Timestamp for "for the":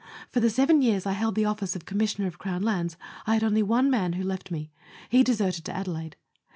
0.31-0.49